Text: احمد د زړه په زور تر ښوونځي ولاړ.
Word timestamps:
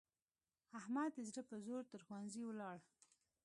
احمد 0.79 1.09
د 1.15 1.19
زړه 1.29 1.41
په 1.49 1.55
زور 1.65 1.83
تر 1.91 1.99
ښوونځي 2.05 2.41
ولاړ. 2.45 2.77